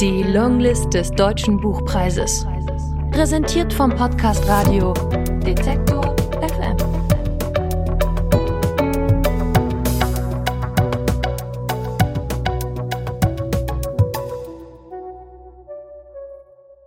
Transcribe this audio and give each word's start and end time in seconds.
Die 0.00 0.22
Longlist 0.22 0.92
des 0.92 1.10
Deutschen 1.10 1.58
Buchpreises. 1.58 2.46
Präsentiert 3.12 3.72
vom 3.72 3.88
Podcast 3.88 4.46
Radio 4.46 4.92
Detektor 5.42 6.14
FM. 6.42 6.76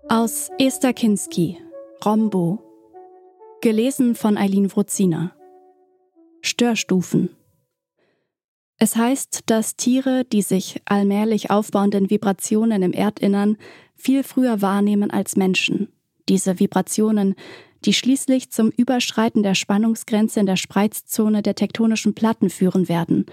Aus 0.07 0.51
Esther 0.59 0.93
Kinski, 0.93 1.57
Rombo. 2.05 2.59
Gelesen 3.61 4.13
von 4.13 4.37
Eileen 4.37 4.71
Wruzina. 4.71 5.31
Störstufen. 6.43 7.38
Es 8.81 8.95
heißt, 8.95 9.41
dass 9.47 9.75
Tiere 9.75 10.23
die 10.23 10.41
sich 10.41 10.81
allmählich 10.85 11.51
aufbauenden 11.51 12.09
Vibrationen 12.09 12.81
im 12.81 12.93
Erdinnern 12.93 13.57
viel 13.95 14.23
früher 14.23 14.61
wahrnehmen 14.61 15.11
als 15.11 15.35
Menschen. 15.35 15.89
Diese 16.29 16.59
Vibrationen, 16.59 17.35
die 17.83 17.93
schließlich 17.93 18.51
zum 18.51 18.69
Überschreiten 18.69 19.43
der 19.43 19.53
Spannungsgrenze 19.53 20.39
in 20.39 20.45
der 20.45 20.55
Spreizzone 20.55 21.41
der 21.41 21.55
tektonischen 21.55 22.15
Platten 22.15 22.49
führen 22.49 22.87
werden, 22.87 23.25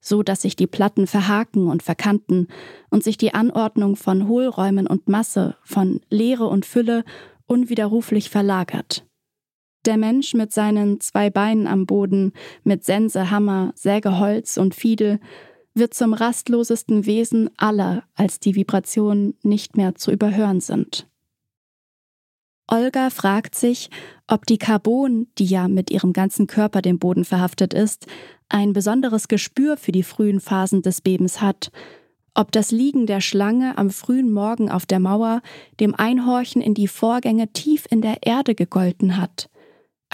so 0.00 0.22
dass 0.22 0.40
sich 0.40 0.56
die 0.56 0.66
Platten 0.66 1.06
verhaken 1.06 1.68
und 1.68 1.82
verkanten 1.82 2.48
und 2.88 3.04
sich 3.04 3.18
die 3.18 3.34
Anordnung 3.34 3.96
von 3.96 4.26
Hohlräumen 4.26 4.86
und 4.86 5.08
Masse, 5.08 5.56
von 5.64 6.00
Leere 6.08 6.46
und 6.46 6.64
Fülle 6.64 7.04
unwiderruflich 7.46 8.30
verlagert. 8.30 9.04
Der 9.84 9.98
Mensch 9.98 10.32
mit 10.32 10.50
seinen 10.52 11.00
zwei 11.00 11.28
Beinen 11.28 11.66
am 11.66 11.84
Boden, 11.84 12.32
mit 12.62 12.84
Sense, 12.84 13.30
Hammer, 13.30 13.72
Sägeholz 13.74 14.56
und 14.56 14.74
Fiedel, 14.74 15.20
wird 15.74 15.92
zum 15.92 16.14
rastlosesten 16.14 17.04
Wesen 17.04 17.50
aller, 17.58 18.04
als 18.14 18.40
die 18.40 18.54
Vibrationen 18.54 19.34
nicht 19.42 19.76
mehr 19.76 19.94
zu 19.94 20.10
überhören 20.10 20.60
sind. 20.60 21.06
Olga 22.66 23.10
fragt 23.10 23.54
sich, 23.54 23.90
ob 24.26 24.46
die 24.46 24.56
Carbon, 24.56 25.26
die 25.36 25.44
ja 25.44 25.68
mit 25.68 25.90
ihrem 25.90 26.14
ganzen 26.14 26.46
Körper 26.46 26.80
dem 26.80 26.98
Boden 26.98 27.26
verhaftet 27.26 27.74
ist, 27.74 28.06
ein 28.48 28.72
besonderes 28.72 29.28
Gespür 29.28 29.76
für 29.76 29.92
die 29.92 30.02
frühen 30.02 30.40
Phasen 30.40 30.80
des 30.80 31.02
Bebens 31.02 31.42
hat, 31.42 31.70
ob 32.32 32.52
das 32.52 32.70
Liegen 32.70 33.06
der 33.06 33.20
Schlange 33.20 33.76
am 33.76 33.90
frühen 33.90 34.32
Morgen 34.32 34.70
auf 34.70 34.86
der 34.86 34.98
Mauer 34.98 35.42
dem 35.78 35.94
Einhorchen 35.94 36.62
in 36.62 36.72
die 36.72 36.88
Vorgänge 36.88 37.52
tief 37.52 37.84
in 37.90 38.00
der 38.00 38.22
Erde 38.22 38.54
gegolten 38.54 39.18
hat 39.18 39.50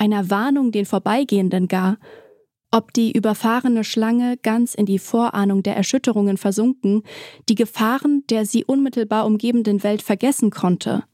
einer 0.00 0.30
Warnung 0.30 0.72
den 0.72 0.86
Vorbeigehenden 0.86 1.68
gar, 1.68 1.98
ob 2.72 2.92
die 2.92 3.12
überfahrene 3.12 3.84
Schlange 3.84 4.36
ganz 4.36 4.74
in 4.74 4.86
die 4.86 4.98
Vorahnung 4.98 5.62
der 5.62 5.76
Erschütterungen 5.76 6.36
versunken, 6.36 7.02
die 7.48 7.54
Gefahren 7.54 8.24
der 8.30 8.46
sie 8.46 8.64
unmittelbar 8.64 9.26
umgebenden 9.26 9.82
Welt 9.82 10.02
vergessen 10.02 10.50
konnte, 10.50 11.04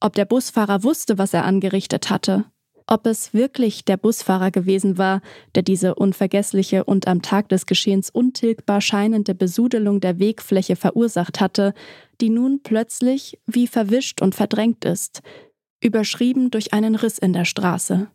ob 0.00 0.14
der 0.14 0.26
Busfahrer 0.26 0.84
wusste, 0.84 1.18
was 1.18 1.34
er 1.34 1.44
angerichtet 1.44 2.10
hatte, 2.10 2.44
ob 2.86 3.06
es 3.06 3.34
wirklich 3.34 3.84
der 3.84 3.96
Busfahrer 3.96 4.50
gewesen 4.50 4.98
war, 4.98 5.20
der 5.54 5.62
diese 5.62 5.94
unvergessliche 5.94 6.84
und 6.84 7.08
am 7.08 7.22
Tag 7.22 7.48
des 7.48 7.66
Geschehens 7.66 8.10
untilgbar 8.10 8.80
scheinende 8.80 9.34
Besudelung 9.34 10.00
der 10.00 10.18
Wegfläche 10.18 10.76
verursacht 10.76 11.40
hatte, 11.40 11.74
die 12.20 12.30
nun 12.30 12.60
plötzlich 12.62 13.38
wie 13.46 13.66
verwischt 13.66 14.22
und 14.22 14.34
verdrängt 14.34 14.84
ist, 14.84 15.22
überschrieben 15.82 16.50
durch 16.50 16.72
einen 16.72 16.94
Riss 16.94 17.18
in 17.18 17.32
der 17.32 17.44
Straße. 17.44 18.08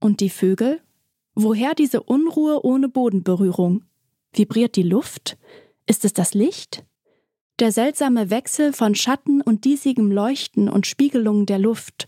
Und 0.00 0.20
die 0.20 0.30
Vögel? 0.30 0.80
Woher 1.34 1.74
diese 1.74 2.02
Unruhe 2.02 2.64
ohne 2.64 2.88
Bodenberührung? 2.88 3.84
Vibriert 4.32 4.76
die 4.76 4.82
Luft? 4.82 5.36
Ist 5.86 6.04
es 6.04 6.12
das 6.12 6.34
Licht? 6.34 6.84
Der 7.58 7.72
seltsame 7.72 8.30
Wechsel 8.30 8.72
von 8.72 8.94
Schatten 8.94 9.40
und 9.40 9.64
diesigem 9.64 10.10
Leuchten 10.10 10.68
und 10.68 10.86
Spiegelungen 10.86 11.46
der 11.46 11.58
Luft, 11.58 12.06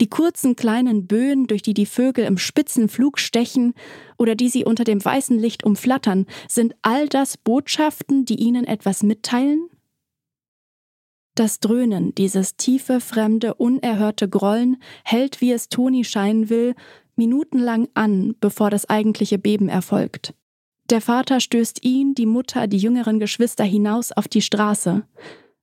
die 0.00 0.08
kurzen 0.08 0.56
kleinen 0.56 1.06
Böen, 1.06 1.46
durch 1.46 1.62
die 1.62 1.74
die 1.74 1.86
Vögel 1.86 2.24
im 2.24 2.38
spitzen 2.38 2.88
Flug 2.88 3.18
stechen 3.18 3.74
oder 4.18 4.34
die 4.34 4.48
sie 4.48 4.64
unter 4.64 4.84
dem 4.84 5.04
weißen 5.04 5.38
Licht 5.38 5.64
umflattern, 5.64 6.26
sind 6.48 6.74
all 6.82 7.08
das 7.08 7.36
Botschaften, 7.36 8.24
die 8.24 8.36
ihnen 8.36 8.64
etwas 8.64 9.02
mitteilen? 9.02 9.68
Das 11.36 11.58
Dröhnen, 11.58 12.14
dieses 12.14 12.56
tiefe, 12.56 13.00
fremde, 13.00 13.54
unerhörte 13.54 14.28
Grollen 14.28 14.76
hält, 15.04 15.40
wie 15.40 15.50
es 15.50 15.68
Toni 15.68 16.04
scheinen 16.04 16.48
will, 16.48 16.74
minutenlang 17.16 17.88
an, 17.94 18.34
bevor 18.40 18.70
das 18.70 18.88
eigentliche 18.88 19.38
Beben 19.38 19.68
erfolgt. 19.68 20.34
Der 20.90 21.00
Vater 21.00 21.40
stößt 21.40 21.84
ihn, 21.84 22.14
die 22.14 22.26
Mutter, 22.26 22.66
die 22.66 22.78
jüngeren 22.78 23.18
Geschwister 23.18 23.64
hinaus 23.64 24.12
auf 24.12 24.28
die 24.28 24.42
Straße. 24.42 25.02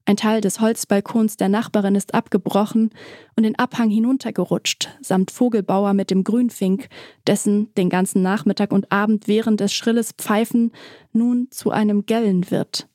Ein 0.05 0.17
Teil 0.17 0.41
des 0.41 0.59
Holzbalkons 0.59 1.37
der 1.37 1.47
Nachbarin 1.47 1.93
ist 1.93 2.15
abgebrochen 2.15 2.89
und 3.35 3.43
den 3.43 3.57
Abhang 3.59 3.89
hinuntergerutscht, 3.89 4.89
samt 4.99 5.29
Vogelbauer 5.29 5.93
mit 5.93 6.09
dem 6.09 6.23
Grünfink, 6.23 6.89
dessen 7.27 7.71
den 7.75 7.89
ganzen 7.89 8.23
Nachmittag 8.23 8.71
und 8.71 8.91
Abend 8.91 9.27
während 9.27 9.59
des 9.59 9.73
schrilles 9.73 10.11
Pfeifen 10.13 10.71
nun 11.13 11.49
zu 11.51 11.69
einem 11.69 12.07
Gellen 12.07 12.49
wird. 12.49 12.87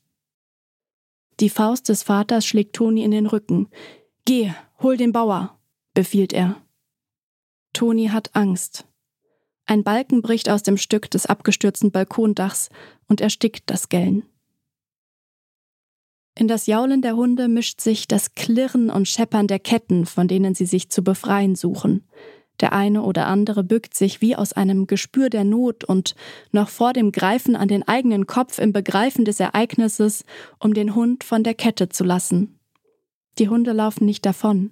Die 1.39 1.49
Faust 1.49 1.87
des 1.87 2.03
Vaters 2.03 2.45
schlägt 2.45 2.75
Toni 2.75 3.03
in 3.03 3.11
den 3.11 3.27
Rücken. 3.27 3.69
Geh, 4.25 4.51
hol 4.81 4.97
den 4.97 5.13
Bauer, 5.13 5.57
befiehlt 5.93 6.33
er. 6.33 6.57
Toni 7.77 8.07
hat 8.07 8.31
Angst. 8.33 8.87
Ein 9.67 9.83
Balken 9.83 10.23
bricht 10.23 10.49
aus 10.49 10.63
dem 10.63 10.77
Stück 10.77 11.11
des 11.11 11.27
abgestürzten 11.27 11.91
Balkondachs 11.91 12.69
und 13.07 13.21
erstickt 13.21 13.69
das 13.69 13.87
Gellen. 13.87 14.23
In 16.33 16.47
das 16.47 16.65
Jaulen 16.65 17.03
der 17.03 17.15
Hunde 17.15 17.47
mischt 17.47 17.79
sich 17.79 18.07
das 18.07 18.33
Klirren 18.33 18.89
und 18.89 19.07
Scheppern 19.07 19.45
der 19.45 19.59
Ketten, 19.59 20.07
von 20.07 20.27
denen 20.27 20.55
sie 20.55 20.65
sich 20.65 20.89
zu 20.89 21.03
befreien 21.03 21.53
suchen. 21.53 22.07
Der 22.61 22.73
eine 22.73 23.03
oder 23.03 23.27
andere 23.27 23.63
bückt 23.63 23.93
sich 23.93 24.21
wie 24.21 24.35
aus 24.35 24.53
einem 24.53 24.87
Gespür 24.87 25.29
der 25.29 25.43
Not 25.43 25.83
und 25.83 26.15
noch 26.51 26.69
vor 26.69 26.93
dem 26.93 27.11
Greifen 27.11 27.55
an 27.55 27.67
den 27.67 27.87
eigenen 27.87 28.25
Kopf 28.25 28.57
im 28.57 28.73
Begreifen 28.73 29.23
des 29.23 29.39
Ereignisses, 29.39 30.25
um 30.57 30.73
den 30.73 30.95
Hund 30.95 31.23
von 31.23 31.43
der 31.43 31.53
Kette 31.53 31.89
zu 31.89 32.03
lassen. 32.03 32.57
Die 33.37 33.49
Hunde 33.49 33.71
laufen 33.71 34.05
nicht 34.07 34.25
davon. 34.25 34.71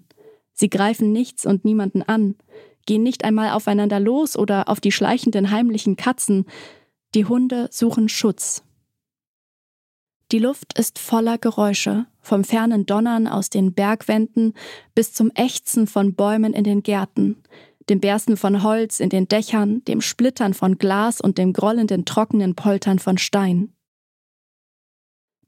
Sie 0.53 0.71
greifen 0.71 1.11
nichts 1.11 1.45
und 1.45 1.65
niemanden 1.65 2.01
an 2.01 2.35
gehen 2.85 3.03
nicht 3.03 3.23
einmal 3.23 3.51
aufeinander 3.51 4.00
los 4.00 4.38
oder 4.38 4.69
auf 4.69 4.79
die 4.79 4.91
schleichenden 4.91 5.51
heimlichen 5.51 5.96
Katzen. 5.96 6.46
Die 7.13 7.25
Hunde 7.25 7.68
suchen 7.72 8.09
Schutz. 8.09 8.63
Die 10.31 10.40
Luft 10.40 10.78
ist 10.78 10.97
voller 10.97 11.38
Geräusche, 11.38 12.07
vom 12.19 12.44
fernen 12.44 12.85
Donnern 12.85 13.28
aus 13.28 13.50
den 13.50 13.74
Bergwänden 13.74 14.53
bis 14.95 15.13
zum 15.13 15.31
Ächzen 15.35 15.85
von 15.85 16.16
Bäumen 16.16 16.53
in 16.53 16.63
den 16.63 16.81
Gärten, 16.81 17.44
dem 17.90 18.00
Bersten 18.00 18.35
von 18.35 18.63
Holz 18.63 19.00
in 19.00 19.09
den 19.09 19.28
Dächern, 19.28 19.84
dem 19.85 20.01
Splittern 20.01 20.56
von 20.56 20.78
Glas 20.79 21.22
und 21.22 21.38
dem 21.38 21.53
grollenden 21.53 22.06
trockenen 22.06 22.56
Poltern 22.56 22.97
von 22.97 23.19
Stein. 23.19 23.72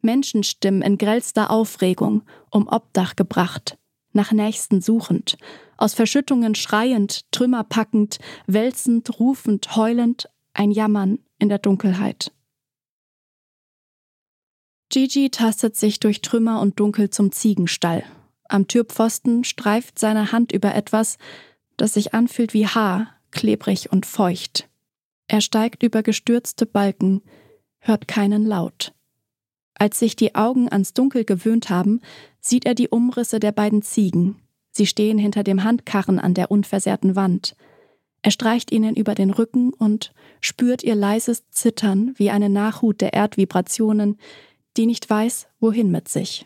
Menschenstimmen 0.02 0.84
in 0.84 1.00
grellster 1.00 1.50
Aufregung, 1.50 2.22
um 2.52 2.68
Obdach 2.68 3.16
gebracht, 3.16 3.80
nach 4.14 4.32
Nächsten 4.32 4.82
suchend, 4.82 5.38
aus 5.78 5.94
Verschüttungen 5.94 6.56
schreiend, 6.56 7.32
Trümmer 7.32 7.64
packend, 7.64 8.20
wälzend, 8.46 9.20
rufend, 9.20 9.76
heulend, 9.76 10.30
ein 10.54 10.72
Jammern 10.72 11.20
in 11.40 11.50
der 11.50 11.60
Dunkelheit. 11.60 12.32
Gigi 14.90 15.30
tastet 15.30 15.76
sich 15.76 16.00
durch 16.00 16.22
Trümmer 16.22 16.62
und 16.62 16.80
Dunkel 16.80 17.10
zum 17.10 17.32
Ziegenstall. 17.32 18.04
Am 18.48 18.68
Türpfosten 18.68 19.44
streift 19.44 20.00
seine 20.00 20.32
Hand 20.32 20.52
über 20.52 20.74
etwas, 20.74 21.18
das 21.76 21.94
sich 21.94 22.14
anfühlt 22.14 22.54
wie 22.54 22.68
Haar, 22.68 23.14
klebrig 23.32 23.92
und 23.92 24.06
feucht. 24.06 24.70
Er 25.28 25.42
steigt 25.42 25.84
über 25.84 26.04
gestürzte 26.04 26.66
Balken, 26.66 27.22
hört 27.80 28.08
keinen 28.08 28.46
Laut. 28.46 28.94
Als 29.76 30.00
sich 30.00 30.16
die 30.16 30.36
Augen 30.36 30.70
ans 30.70 30.94
Dunkel 30.94 31.26
gewöhnt 31.26 31.70
haben, 31.70 32.02
sieht 32.40 32.66
er 32.66 32.74
die 32.74 32.88
Umrisse 32.88 33.40
der 33.40 33.52
beiden 33.52 33.82
Ziegen. 33.82 34.42
Sie 34.78 34.86
stehen 34.86 35.18
hinter 35.18 35.44
dem 35.44 35.64
Handkarren 35.64 36.20
an 36.20 36.36
der 36.36 36.52
unversehrten 36.52 37.16
Wand. 37.16 37.56
Er 38.22 38.30
streicht 38.30 38.72
ihnen 38.72 38.96
über 38.96 39.16
den 39.16 39.32
Rücken 39.32 39.74
und 39.74 40.14
spürt 40.40 40.84
ihr 40.84 40.94
leises 40.94 41.50
Zittern 41.50 42.14
wie 42.18 42.30
eine 42.30 42.48
Nachhut 42.48 43.02
der 43.02 43.14
Erdvibrationen, 43.14 44.20
die 44.78 44.86
nicht 44.86 45.10
weiß, 45.10 45.48
wohin 45.60 45.90
mit 45.90 46.10
sich. 46.10 46.46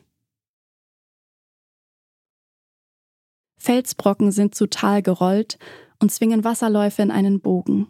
Felsbrocken 3.57 4.31
sind 4.31 4.55
zu 4.55 4.67
Tal 4.67 5.01
gerollt 5.01 5.59
und 5.99 6.09
zwingen 6.09 6.45
Wasserläufe 6.45 7.01
in 7.01 7.11
einen 7.11 7.41
Bogen. 7.41 7.87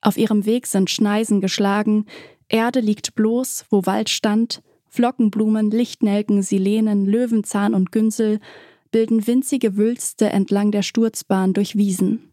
Auf 0.00 0.16
ihrem 0.16 0.44
Weg 0.44 0.66
sind 0.66 0.90
Schneisen 0.90 1.40
geschlagen, 1.40 2.06
Erde 2.48 2.80
liegt 2.80 3.14
bloß, 3.14 3.66
wo 3.70 3.86
Wald 3.86 4.10
stand, 4.10 4.60
Flockenblumen, 4.88 5.70
Lichtnelken, 5.70 6.42
Silenen, 6.42 7.06
Löwenzahn 7.06 7.74
und 7.74 7.92
Günsel 7.92 8.40
bilden 8.90 9.26
winzige 9.26 9.76
Wülste 9.76 10.30
entlang 10.30 10.70
der 10.70 10.82
Sturzbahn 10.82 11.52
durch 11.52 11.76
Wiesen. 11.76 12.30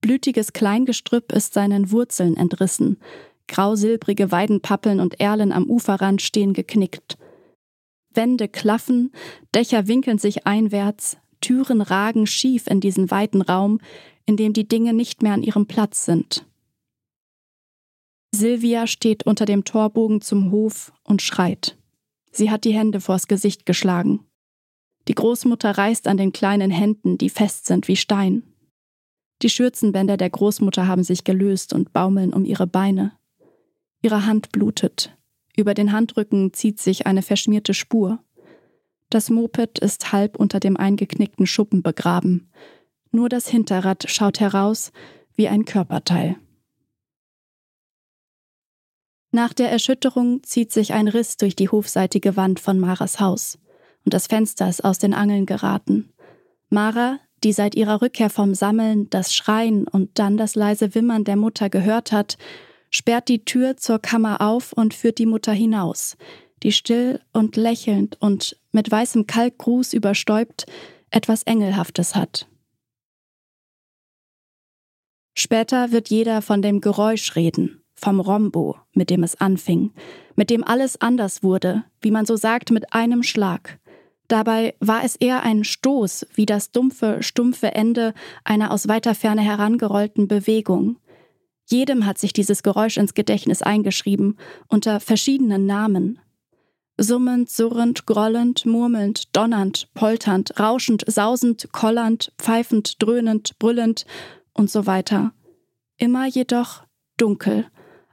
Blütiges 0.00 0.52
Kleingestrüpp 0.52 1.32
ist 1.32 1.54
seinen 1.54 1.90
Wurzeln 1.90 2.36
entrissen. 2.36 2.98
Grausilbrige 3.48 4.30
Weidenpappeln 4.30 5.00
und 5.00 5.20
Erlen 5.20 5.52
am 5.52 5.68
Uferrand 5.68 6.22
stehen 6.22 6.52
geknickt. 6.52 7.16
Wände 8.12 8.48
klaffen, 8.48 9.12
Dächer 9.54 9.88
winkeln 9.88 10.18
sich 10.18 10.46
einwärts, 10.46 11.16
Türen 11.40 11.80
ragen 11.80 12.26
schief 12.26 12.66
in 12.66 12.80
diesen 12.80 13.10
weiten 13.10 13.42
Raum, 13.42 13.80
in 14.24 14.36
dem 14.36 14.52
die 14.52 14.66
Dinge 14.66 14.92
nicht 14.92 15.22
mehr 15.22 15.32
an 15.32 15.42
ihrem 15.42 15.66
Platz 15.66 16.04
sind. 16.04 16.44
Silvia 18.34 18.86
steht 18.86 19.24
unter 19.24 19.44
dem 19.44 19.64
Torbogen 19.64 20.20
zum 20.20 20.50
Hof 20.50 20.92
und 21.04 21.22
schreit. 21.22 21.76
Sie 22.32 22.50
hat 22.50 22.64
die 22.64 22.74
Hände 22.74 23.00
vors 23.00 23.28
Gesicht 23.28 23.64
geschlagen. 23.64 24.25
Die 25.08 25.14
Großmutter 25.14 25.78
reißt 25.78 26.08
an 26.08 26.16
den 26.16 26.32
kleinen 26.32 26.70
Händen, 26.70 27.16
die 27.18 27.30
fest 27.30 27.66
sind 27.66 27.86
wie 27.88 27.96
Stein. 27.96 28.42
Die 29.42 29.50
Schürzenbänder 29.50 30.16
der 30.16 30.30
Großmutter 30.30 30.88
haben 30.88 31.04
sich 31.04 31.24
gelöst 31.24 31.72
und 31.72 31.92
baumeln 31.92 32.32
um 32.32 32.44
ihre 32.44 32.66
Beine. 32.66 33.12
Ihre 34.02 34.26
Hand 34.26 34.50
blutet. 34.50 35.16
Über 35.56 35.74
den 35.74 35.92
Handrücken 35.92 36.52
zieht 36.52 36.80
sich 36.80 37.06
eine 37.06 37.22
verschmierte 37.22 37.74
Spur. 37.74 38.18
Das 39.10 39.30
Moped 39.30 39.78
ist 39.78 40.12
halb 40.12 40.36
unter 40.36 40.58
dem 40.58 40.76
eingeknickten 40.76 41.46
Schuppen 41.46 41.82
begraben. 41.82 42.50
Nur 43.12 43.28
das 43.28 43.48
Hinterrad 43.48 44.10
schaut 44.10 44.40
heraus 44.40 44.90
wie 45.34 45.48
ein 45.48 45.64
Körperteil. 45.64 46.36
Nach 49.30 49.52
der 49.52 49.70
Erschütterung 49.70 50.42
zieht 50.42 50.72
sich 50.72 50.94
ein 50.94 51.08
Riss 51.08 51.36
durch 51.36 51.54
die 51.54 51.68
hofseitige 51.68 52.36
Wand 52.36 52.58
von 52.58 52.78
Maras 52.80 53.20
Haus 53.20 53.58
und 54.06 54.14
das 54.14 54.28
Fenster 54.28 54.68
ist 54.68 54.84
aus 54.84 54.98
den 54.98 55.12
Angeln 55.12 55.46
geraten. 55.46 56.12
Mara, 56.70 57.18
die 57.42 57.52
seit 57.52 57.74
ihrer 57.74 58.00
Rückkehr 58.00 58.30
vom 58.30 58.54
Sammeln 58.54 59.10
das 59.10 59.34
Schreien 59.34 59.86
und 59.88 60.18
dann 60.18 60.36
das 60.36 60.54
leise 60.54 60.94
Wimmern 60.94 61.24
der 61.24 61.36
Mutter 61.36 61.68
gehört 61.68 62.12
hat, 62.12 62.38
sperrt 62.88 63.28
die 63.28 63.44
Tür 63.44 63.76
zur 63.76 63.98
Kammer 63.98 64.40
auf 64.40 64.72
und 64.72 64.94
führt 64.94 65.18
die 65.18 65.26
Mutter 65.26 65.52
hinaus, 65.52 66.16
die 66.62 66.70
still 66.70 67.20
und 67.32 67.56
lächelnd 67.56 68.16
und 68.20 68.56
mit 68.70 68.88
weißem 68.88 69.26
Kalkgruß 69.26 69.92
überstäubt 69.92 70.66
etwas 71.10 71.42
Engelhaftes 71.42 72.14
hat. 72.14 72.46
Später 75.34 75.90
wird 75.90 76.10
jeder 76.10 76.42
von 76.42 76.62
dem 76.62 76.80
Geräusch 76.80 77.34
reden, 77.34 77.82
vom 77.94 78.20
Rombo, 78.20 78.76
mit 78.92 79.10
dem 79.10 79.24
es 79.24 79.34
anfing, 79.34 79.92
mit 80.36 80.48
dem 80.48 80.62
alles 80.62 81.00
anders 81.00 81.42
wurde, 81.42 81.84
wie 82.00 82.12
man 82.12 82.24
so 82.24 82.36
sagt, 82.36 82.70
mit 82.70 82.92
einem 82.92 83.24
Schlag. 83.24 83.80
Dabei 84.28 84.74
war 84.80 85.04
es 85.04 85.16
eher 85.16 85.42
ein 85.42 85.64
Stoß, 85.64 86.26
wie 86.34 86.46
das 86.46 86.72
dumpfe, 86.72 87.22
stumpfe 87.22 87.74
Ende 87.74 88.12
einer 88.44 88.72
aus 88.72 88.88
weiter 88.88 89.14
Ferne 89.14 89.42
herangerollten 89.42 90.26
Bewegung. 90.26 90.96
Jedem 91.68 92.06
hat 92.06 92.18
sich 92.18 92.32
dieses 92.32 92.62
Geräusch 92.62 92.96
ins 92.96 93.14
Gedächtnis 93.14 93.62
eingeschrieben, 93.62 94.38
unter 94.68 95.00
verschiedenen 95.00 95.66
Namen. 95.66 96.20
Summend, 96.98 97.50
surrend, 97.50 98.06
grollend, 98.06 98.64
murmelnd, 98.64 99.36
donnernd, 99.36 99.88
polternd, 99.94 100.58
rauschend, 100.58 101.04
sausend, 101.06 101.68
kollernd, 101.72 102.32
pfeifend, 102.38 103.02
dröhnend, 103.02 103.58
brüllend 103.58 104.06
und 104.54 104.70
so 104.70 104.86
weiter. 104.86 105.32
Immer 105.98 106.26
jedoch 106.26 106.84
dunkel. 107.16 107.66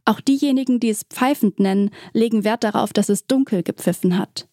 Auch 0.05 0.19
diejenigen, 0.19 0.79
die 0.79 0.89
es 0.89 1.03
pfeifend 1.03 1.59
nennen, 1.59 1.91
legen 2.11 2.43
Wert 2.43 2.63
darauf, 2.63 2.91
dass 2.91 3.07
es 3.07 3.25
dunkel 3.25 3.63
gepfiffen 3.63 4.17
hat. 4.17 4.49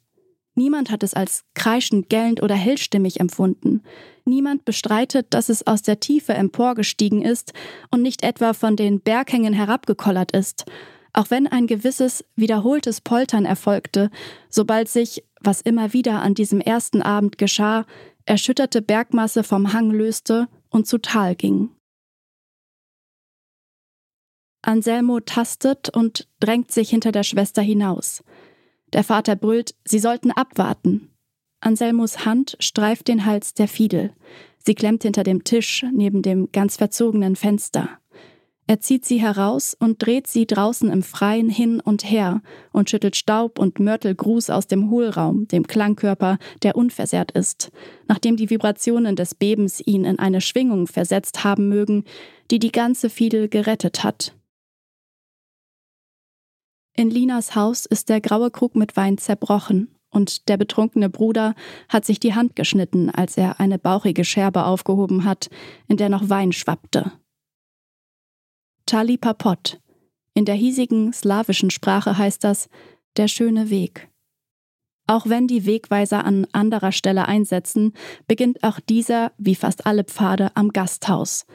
Niemand 0.55 0.91
hat 0.91 1.03
es 1.03 1.15
als 1.15 1.45
kreischend, 1.55 2.09
gellend 2.09 2.43
oder 2.43 2.55
hellstimmig 2.55 3.21
empfunden. 3.21 3.83
Niemand 4.25 4.65
bestreitet, 4.65 5.29
dass 5.31 5.49
es 5.49 5.67
aus 5.67 5.83
der 5.83 6.01
Tiefe 6.01 6.35
emporgestiegen 6.35 7.23
ist 7.23 7.53
und 7.91 8.03
nicht 8.03 8.23
etwa 8.23 8.53
von 8.53 8.77
den 8.77 9.01
Berghängen 9.01 9.53
herabgekollert 9.53 10.33
ist, 10.33 10.65
auch 11.13 11.31
wenn 11.31 11.47
ein 11.47 11.67
gewisses 11.67 12.25
wiederholtes 12.37 13.01
Poltern 13.01 13.45
erfolgte, 13.45 14.11
sobald 14.49 14.89
sich, 14.89 15.25
was 15.41 15.61
immer 15.61 15.93
wieder 15.93 16.21
an 16.21 16.35
diesem 16.35 16.61
ersten 16.61 17.03
Abend 17.03 17.39
geschah, 17.39 17.87
erschütterte 18.27 18.83
Bergmasse 18.83 19.43
vom 19.43 19.73
Hang 19.73 19.91
löste 19.91 20.49
und 20.69 20.87
zu 20.87 20.99
Tal 20.99 21.35
ging. 21.35 21.71
Anselmo 24.63 25.21
tastet 25.21 25.89
und 25.89 26.29
drängt 26.39 26.71
sich 26.71 26.91
hinter 26.91 27.13
der 27.13 27.23
Schwester 27.23 27.63
hinaus. 27.63 28.23
Der 28.93 29.05
Vater 29.05 29.37
brüllt, 29.37 29.75
sie 29.85 29.99
sollten 29.99 30.31
abwarten. 30.31 31.11
Anselmos 31.61 32.25
Hand 32.25 32.57
streift 32.59 33.09
den 33.09 33.27
Hals 33.27 33.55
der 33.55 33.69
Fiedel. 33.69 34.13
Sie 34.59 34.75
klemmt 34.75 35.03
hinter 35.03 35.23
dem 35.23 35.45
Tisch 35.45 35.85
neben 35.93 36.23
dem 36.23 36.51
ganz 36.53 36.77
verzogenen 36.77 37.37
Fenster. 37.37 37.89
Er 38.67 38.79
zieht 38.79 39.05
sie 39.05 39.21
heraus 39.21 39.77
und 39.77 40.01
dreht 40.01 40.29
sie 40.29 40.47
draußen 40.47 40.93
im 40.93 41.03
Freien 41.03 41.51
hin 41.51 41.81
und 41.81 42.09
her 42.09 42.41
und 42.71 42.89
schüttelt 42.89 43.17
Staub 43.17 43.59
und 43.59 43.81
Mörtelgruß 43.81 44.49
aus 44.51 44.69
dem 44.69 44.91
Hohlraum, 44.91 45.49
dem 45.49 45.67
Klangkörper, 45.67 46.39
der 46.63 46.77
unversehrt 46.77 47.33
ist, 47.33 47.73
nachdem 48.07 48.37
die 48.37 48.49
Vibrationen 48.49 49.17
des 49.17 49.35
Bebens 49.35 49.83
ihn 49.85 50.05
in 50.05 50.21
eine 50.21 50.41
Schwingung 50.41 50.87
versetzt 50.87 51.43
haben 51.43 51.69
mögen, 51.69 52.05
die 52.53 52.61
die 52.61 52.71
ganze 52.71 53.11
Fiedel 53.11 53.49
gerettet 53.49 54.05
hat. 54.05 54.37
In 57.01 57.09
Linas 57.09 57.55
Haus 57.55 57.87
ist 57.87 58.11
der 58.11 58.21
graue 58.21 58.51
Krug 58.51 58.77
mit 58.77 58.95
Wein 58.95 59.17
zerbrochen 59.17 59.89
und 60.11 60.51
der 60.51 60.59
betrunkene 60.59 61.09
Bruder 61.09 61.55
hat 61.89 62.05
sich 62.05 62.21
die 62.21 62.35
Hand 62.35 62.57
geschnitten, 62.57 63.09
als 63.09 63.39
er 63.39 63.59
eine 63.59 63.79
bauchige 63.79 64.23
Scherbe 64.23 64.67
aufgehoben 64.67 65.25
hat, 65.25 65.49
in 65.89 65.97
der 65.97 66.11
noch 66.11 66.29
Wein 66.29 66.53
schwappte. 66.53 67.11
Tali 68.85 69.17
Papot. 69.17 69.81
In 70.35 70.45
der 70.45 70.57
hiesigen 70.57 71.15
slawischen 71.15 71.71
Sprache 71.71 72.19
heißt 72.19 72.45
das 72.45 72.69
der 73.17 73.29
schöne 73.29 73.71
Weg. 73.71 74.11
Auch 75.07 75.27
wenn 75.27 75.47
die 75.47 75.65
Wegweiser 75.65 76.27
an 76.27 76.47
anderer 76.53 76.93
Stelle 76.93 77.27
einsetzen, 77.27 77.95
beginnt 78.29 78.63
auch 78.63 78.79
dieser, 78.79 79.33
wie 79.39 79.55
fast 79.55 79.87
alle 79.87 80.05
Pfade, 80.05 80.55
am 80.55 80.69
Gasthaus, 80.69 81.47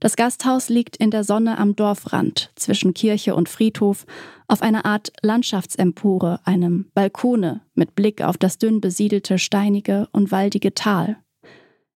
das 0.00 0.16
Gasthaus 0.16 0.68
liegt 0.68 0.96
in 0.96 1.10
der 1.10 1.24
Sonne 1.24 1.58
am 1.58 1.74
Dorfrand 1.74 2.50
zwischen 2.54 2.94
Kirche 2.94 3.34
und 3.34 3.48
Friedhof 3.48 4.06
auf 4.46 4.62
einer 4.62 4.84
Art 4.84 5.12
Landschaftsempore, 5.22 6.40
einem 6.44 6.86
Balkone 6.94 7.60
mit 7.74 7.94
Blick 7.94 8.22
auf 8.22 8.36
das 8.36 8.58
dünn 8.58 8.80
besiedelte 8.80 9.38
steinige 9.38 10.08
und 10.12 10.30
waldige 10.30 10.74
Tal. 10.74 11.16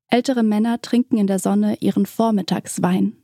Ältere 0.08 0.42
Männer 0.42 0.82
trinken 0.82 1.16
in 1.16 1.26
der 1.26 1.38
Sonne 1.38 1.76
ihren 1.80 2.04
Vormittagswein. 2.06 3.16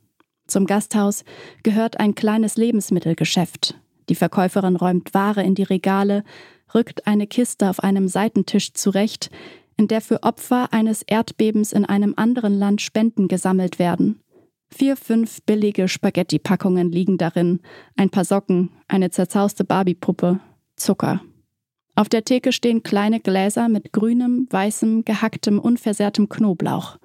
Zum 0.46 0.66
Gasthaus 0.66 1.24
gehört 1.62 2.00
ein 2.00 2.14
kleines 2.14 2.56
Lebensmittelgeschäft. 2.56 3.74
Die 4.08 4.14
Verkäuferin 4.14 4.76
räumt 4.76 5.12
Ware 5.12 5.42
in 5.42 5.54
die 5.54 5.64
Regale, 5.64 6.24
rückt 6.74 7.06
eine 7.06 7.26
Kiste 7.26 7.68
auf 7.68 7.80
einem 7.80 8.08
Seitentisch 8.08 8.72
zurecht, 8.72 9.30
in 9.76 9.88
der 9.88 10.00
für 10.00 10.22
Opfer 10.22 10.72
eines 10.72 11.02
Erdbebens 11.02 11.72
in 11.72 11.84
einem 11.84 12.14
anderen 12.16 12.58
Land 12.58 12.80
Spenden 12.80 13.28
gesammelt 13.28 13.78
werden. 13.78 14.20
Vier, 14.70 14.96
fünf 14.96 15.42
billige 15.42 15.88
Spaghetti-Packungen 15.88 16.92
liegen 16.92 17.16
darin, 17.16 17.60
ein 17.96 18.10
paar 18.10 18.24
Socken, 18.24 18.70
eine 18.86 19.10
zerzauste 19.10 19.64
Barbie-Puppe, 19.64 20.40
Zucker. 20.76 21.22
Auf 21.94 22.08
der 22.08 22.24
Theke 22.24 22.52
stehen 22.52 22.82
kleine 22.82 23.18
Gläser 23.18 23.68
mit 23.68 23.92
grünem, 23.92 24.46
weißem, 24.50 25.04
gehacktem, 25.04 25.58
unversehrtem 25.58 26.28
Knoblauch. 26.28 26.98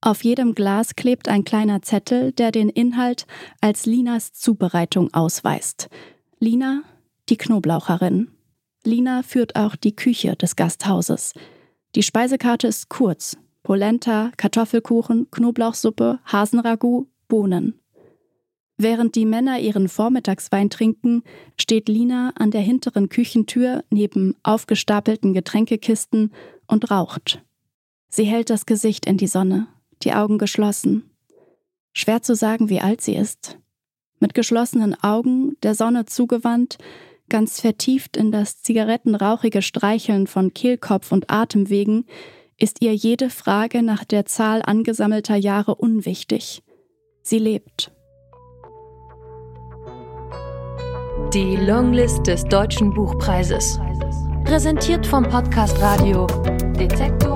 Auf 0.00 0.24
jedem 0.24 0.54
Glas 0.54 0.96
klebt 0.96 1.28
ein 1.28 1.44
kleiner 1.44 1.82
Zettel, 1.82 2.32
der 2.32 2.50
den 2.50 2.68
Inhalt 2.68 3.26
als 3.60 3.86
Linas 3.86 4.32
Zubereitung 4.32 5.14
ausweist. 5.14 5.88
Lina, 6.40 6.82
die 7.28 7.36
Knoblaucherin. 7.36 8.28
Lina 8.82 9.22
führt 9.22 9.56
auch 9.56 9.76
die 9.76 9.94
Küche 9.94 10.36
des 10.36 10.56
Gasthauses. 10.56 11.32
Die 11.94 12.02
Speisekarte 12.02 12.66
ist 12.66 12.88
kurz, 12.88 13.36
Polenta, 13.64 14.30
Kartoffelkuchen, 14.36 15.30
Knoblauchsuppe, 15.30 16.20
Hasenragout, 16.26 17.08
Bohnen. 17.28 17.80
Während 18.76 19.14
die 19.14 19.24
Männer 19.24 19.58
ihren 19.58 19.88
Vormittagswein 19.88 20.68
trinken, 20.68 21.22
steht 21.58 21.88
Lina 21.88 22.32
an 22.36 22.50
der 22.50 22.60
hinteren 22.60 23.08
Küchentür 23.08 23.82
neben 23.88 24.36
aufgestapelten 24.42 25.32
Getränkekisten 25.32 26.32
und 26.66 26.90
raucht. 26.90 27.42
Sie 28.10 28.24
hält 28.24 28.50
das 28.50 28.66
Gesicht 28.66 29.06
in 29.06 29.16
die 29.16 29.26
Sonne, 29.26 29.66
die 30.02 30.12
Augen 30.12 30.36
geschlossen. 30.36 31.10
Schwer 31.94 32.20
zu 32.20 32.34
sagen, 32.34 32.68
wie 32.68 32.80
alt 32.80 33.00
sie 33.00 33.14
ist. 33.14 33.58
Mit 34.20 34.34
geschlossenen 34.34 34.94
Augen, 35.02 35.56
der 35.62 35.74
Sonne 35.74 36.04
zugewandt, 36.04 36.76
ganz 37.30 37.60
vertieft 37.60 38.18
in 38.18 38.30
das 38.30 38.60
zigarettenrauchige 38.60 39.62
Streicheln 39.62 40.26
von 40.26 40.52
Kehlkopf 40.52 41.12
und 41.12 41.30
Atemwegen, 41.30 42.04
ist 42.58 42.82
ihr 42.82 42.94
jede 42.94 43.30
Frage 43.30 43.82
nach 43.82 44.04
der 44.04 44.26
Zahl 44.26 44.62
angesammelter 44.62 45.36
Jahre 45.36 45.74
unwichtig. 45.74 46.62
Sie 47.22 47.38
lebt. 47.38 47.90
Die 51.32 51.56
Longlist 51.56 52.26
des 52.26 52.44
Deutschen 52.44 52.92
Buchpreises. 52.94 53.80
Präsentiert 54.44 55.06
vom 55.06 55.24
Podcast 55.24 55.80
Radio 55.80 56.26
Detektor 56.78 57.33